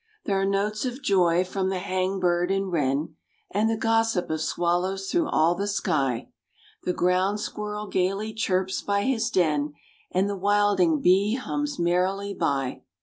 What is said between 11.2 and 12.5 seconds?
hums merrily